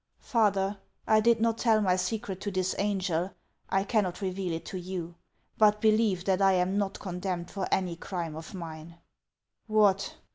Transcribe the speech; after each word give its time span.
"Father, 0.33 0.79
1 1.05 1.21
did 1.21 1.39
not 1.41 1.59
tell 1.59 1.79
my 1.79 1.95
secret 1.95 2.41
to 2.41 2.49
this 2.49 2.73
angel; 2.79 3.35
I 3.69 3.83
can 3.83 4.01
not 4.03 4.19
reveal 4.19 4.51
it 4.51 4.65
to 4.65 4.79
you. 4.79 5.13
But 5.59 5.79
believe 5.79 6.25
that 6.25 6.41
I 6.41 6.53
am 6.53 6.75
not 6.75 6.97
con 6.97 7.19
demned 7.19 7.51
for 7.51 7.67
any 7.71 7.97
crime 7.97 8.35
of 8.35 8.55
mine."" 8.55 8.97
What 9.67 10.15